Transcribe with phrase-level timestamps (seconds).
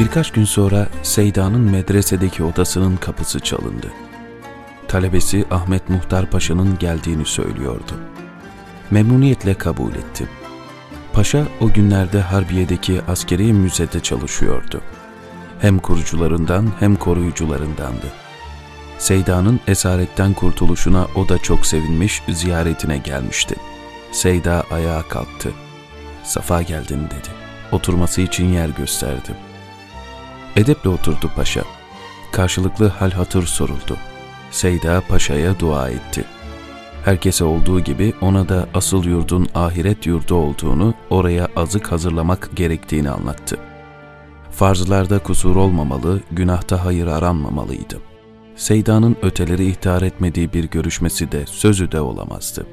[0.00, 3.86] Birkaç gün sonra Seyda'nın medresedeki odasının kapısı çalındı.
[4.88, 7.92] Talebesi Ahmet Muhtar Paşa'nın geldiğini söylüyordu.
[8.90, 10.28] Memnuniyetle kabul etti.
[11.12, 14.80] Paşa o günlerde Harbiye'deki askeri müzede çalışıyordu.
[15.60, 18.06] Hem kurucularından hem koruyucularındandı.
[18.98, 23.56] Seyda'nın esaretten kurtuluşuna o da çok sevinmiş, ziyaretine gelmişti.
[24.12, 25.52] Seyda ayağa kalktı.
[26.24, 27.28] Safa geldin dedi.
[27.72, 29.49] Oturması için yer gösterdi.
[30.60, 31.64] Edeple oturdu paşa.
[32.32, 33.96] Karşılıklı hal hatır soruldu.
[34.50, 36.24] Seyda paşaya dua etti.
[37.04, 43.58] Herkese olduğu gibi ona da asıl yurdun ahiret yurdu olduğunu, oraya azık hazırlamak gerektiğini anlattı.
[44.50, 48.00] Farzlarda kusur olmamalı, günahta hayır aranmamalıydı.
[48.56, 52.66] Seyda'nın öteleri ihtar etmediği bir görüşmesi de sözü de olamazdı.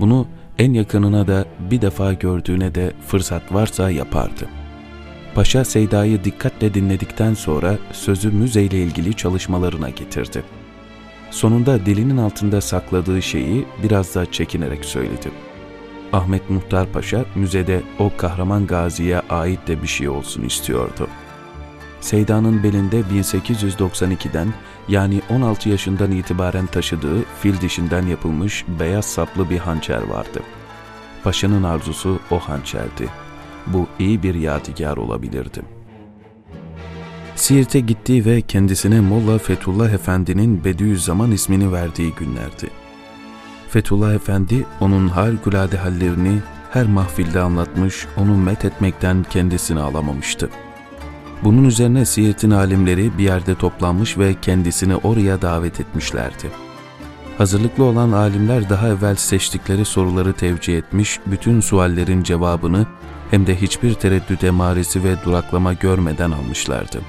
[0.00, 0.26] Bunu
[0.58, 4.48] en yakınına da bir defa gördüğüne de fırsat varsa yapardı.
[5.36, 10.42] Paşa Seyda'yı dikkatle dinledikten sonra sözü müzeyle ilgili çalışmalarına getirdi.
[11.30, 15.30] Sonunda dilinin altında sakladığı şeyi biraz da çekinerek söyledi.
[16.12, 21.08] Ahmet Muhtar Paşa müzede o kahraman gaziye ait de bir şey olsun istiyordu.
[22.00, 24.48] Seyda'nın belinde 1892'den
[24.88, 30.40] yani 16 yaşından itibaren taşıdığı fil dişinden yapılmış beyaz saplı bir hançer vardı.
[31.24, 33.25] Paşa'nın arzusu o hançerdi.
[33.66, 35.62] Bu iyi bir yadigar olabilirdi.
[37.36, 42.70] Siirt'e gittiği ve kendisine Molla Fethullah Efendi'nin Bediüzzaman ismini verdiği günlerdi.
[43.68, 46.38] Fethullah Efendi onun harikulade hallerini
[46.70, 50.50] her mahfilde anlatmış, onu met etmekten kendisini alamamıştı.
[51.44, 56.65] Bunun üzerine Siirt'in alimleri bir yerde toplanmış ve kendisini oraya davet etmişlerdi.
[57.38, 62.86] Hazırlıklı olan alimler daha evvel seçtikleri soruları tevcih etmiş, bütün suallerin cevabını
[63.30, 67.00] hem de hiçbir tereddüt emaresi ve duraklama görmeden almışlardı.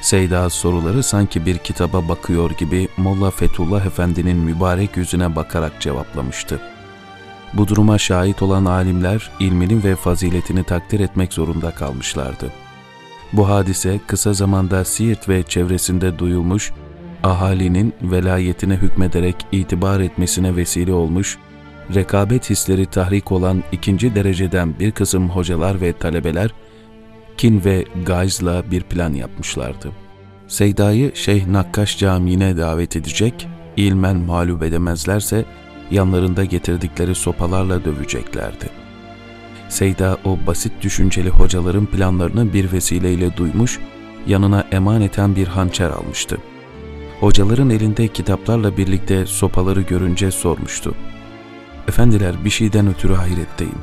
[0.00, 6.60] Seyda soruları sanki bir kitaba bakıyor gibi Molla Fethullah Efendi'nin mübarek yüzüne bakarak cevaplamıştı.
[7.54, 12.52] Bu duruma şahit olan alimler ilmini ve faziletini takdir etmek zorunda kalmışlardı.
[13.32, 16.72] Bu hadise kısa zamanda Siirt ve çevresinde duyulmuş,
[17.22, 21.38] ahalinin velayetine hükmederek itibar etmesine vesile olmuş,
[21.94, 26.50] rekabet hisleri tahrik olan ikinci dereceden bir kısım hocalar ve talebeler,
[27.36, 29.92] kin ve gayzla bir plan yapmışlardı.
[30.48, 35.44] Seyda'yı Şeyh Nakkaş Camii'ne davet edecek, ilmen mağlup edemezlerse
[35.90, 38.70] yanlarında getirdikleri sopalarla döveceklerdi.
[39.68, 43.78] Seyda o basit düşünceli hocaların planlarını bir vesileyle duymuş,
[44.26, 46.38] yanına emaneten bir hançer almıştı.
[47.20, 50.94] Hocaların elinde kitaplarla birlikte sopaları görünce sormuştu.
[51.88, 53.78] Efendiler bir şeyden ötürü hayretteyim.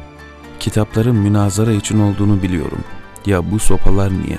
[0.59, 2.83] Kitapların münazara için olduğunu biliyorum.
[3.25, 4.37] Ya bu sopalar niye?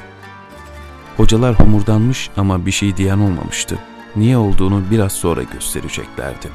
[1.16, 3.78] Hocalar homurdanmış ama bir şey diyen olmamıştı.
[4.16, 6.48] Niye olduğunu biraz sonra göstereceklerdi.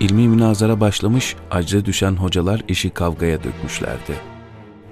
[0.00, 4.14] İlmi münazara başlamış, acre düşen hocalar işi kavgaya dökmüşlerdi.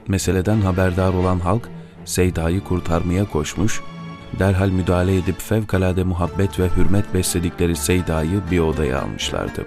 [0.09, 1.69] Meseleden haberdar olan halk,
[2.05, 3.81] Seyda'yı kurtarmaya koşmuş,
[4.39, 9.67] derhal müdahale edip fevkalade muhabbet ve hürmet besledikleri Seyda'yı bir odaya almışlardı.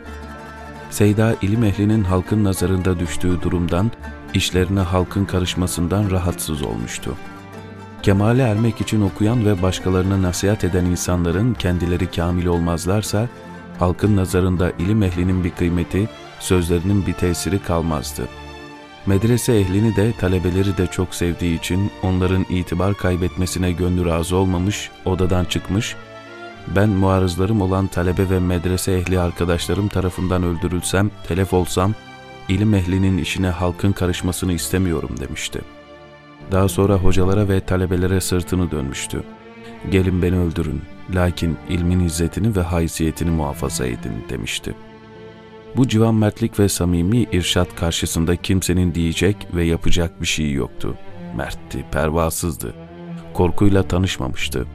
[0.90, 3.92] Seyda ilim ehlinin halkın nazarında düştüğü durumdan,
[4.34, 7.16] işlerine halkın karışmasından rahatsız olmuştu.
[8.04, 13.28] Kemale ermek için okuyan ve başkalarına nasihat eden insanların kendileri kamil olmazlarsa,
[13.80, 16.10] halkın nazarında ilim ehlinin bir kıymeti,
[16.40, 18.28] sözlerinin bir tesiri kalmazdı.
[19.06, 25.46] Medrese ehlini de talebeleri de çok sevdiği için onların itibar kaybetmesine gönlü razı olmamış, odadan
[25.46, 25.96] çıkmış,
[26.76, 31.94] ben muarızlarım olan talebe ve medrese ehli arkadaşlarım tarafından öldürülsem, telef olsam,
[32.50, 35.62] ilim ehlinin işine halkın karışmasını istemiyorum demişti.
[36.52, 39.24] Daha sonra hocalara ve talebelere sırtını dönmüştü.
[39.92, 40.82] Gelin beni öldürün,
[41.16, 44.76] lakin ilmin izzetini ve haysiyetini muhafaza edin demişti.
[45.78, 50.98] Bu civan mertlik ve samimi irşat karşısında kimsenin diyecek ve yapacak bir şey yoktu.
[51.38, 52.74] Mertti, pervasızdı.
[53.34, 54.66] Korkuyla tanışmamıştı.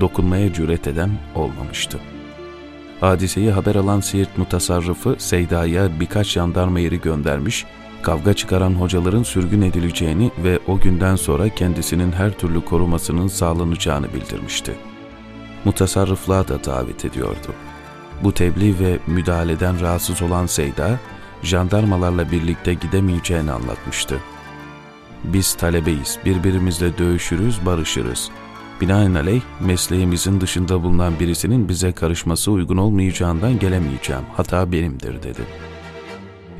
[0.00, 2.00] Dokunmaya cüret eden olmamıştı.
[3.00, 7.64] Hadiseyi haber alan Siirt mutasarrıfı Seyda'ya birkaç jandarma yeri göndermiş,
[8.02, 14.74] kavga çıkaran hocaların sürgün edileceğini ve o günden sonra kendisinin her türlü korumasının sağlanacağını bildirmişti.
[15.64, 17.54] Mutasarrıflığa da davet ediyordu.
[18.22, 20.98] Bu tebliğ ve müdahaleden rahatsız olan Seyda,
[21.42, 24.20] jandarmalarla birlikte gidemeyeceğini anlatmıştı.
[25.24, 28.30] Biz talebeyiz, birbirimizle dövüşürüz, barışırız.
[28.80, 35.40] Binaenaleyh mesleğimizin dışında bulunan birisinin bize karışması uygun olmayacağından gelemeyeceğim, hata benimdir dedi.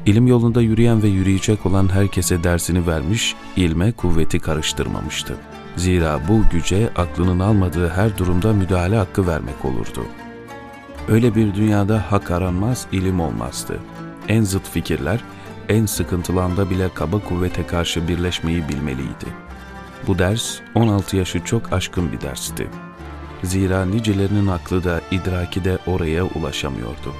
[0.06, 5.36] İlim yolunda yürüyen ve yürüyecek olan herkese dersini vermiş, ilme kuvveti karıştırmamıştı.
[5.76, 10.04] Zira bu güce aklının almadığı her durumda müdahale hakkı vermek olurdu.
[11.08, 13.80] Öyle bir dünyada hak aranmaz, ilim olmazdı.
[14.28, 15.20] En zıt fikirler,
[15.68, 19.26] en sıkıntılı anda bile kaba kuvvete karşı birleşmeyi bilmeliydi.
[20.06, 22.68] Bu ders 16 yaşı çok aşkın bir dersti.
[23.42, 27.14] Zira nicelerinin aklı da idraki de oraya ulaşamıyordu.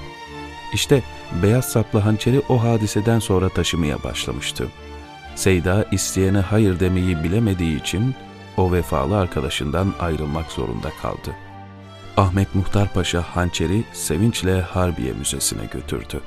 [0.75, 1.02] İşte
[1.42, 4.69] beyaz saplı hançeri o hadiseden sonra taşımaya başlamıştı.
[5.34, 8.14] Seyda isteyene hayır demeyi bilemediği için
[8.56, 11.44] o vefalı arkadaşından ayrılmak zorunda kaldı.
[12.16, 16.20] Ahmet Muhtar Paşa hançeri sevinçle Harbiye Müzesi'ne götürdü.